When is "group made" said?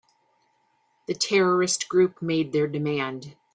1.87-2.53